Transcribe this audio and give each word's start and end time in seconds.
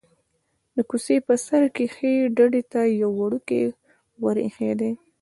د 0.75 0.77
کوڅې 0.89 1.17
په 1.27 1.33
بر 1.35 1.39
سر 1.45 1.61
کې 1.75 1.85
ښيي 1.95 2.21
ډډې 2.37 2.61
ته 2.71 2.81
یو 3.01 3.11
وړوکی 3.19 3.63
ور 4.23 4.35
ایښی 4.45 4.71
دی. 4.79 4.91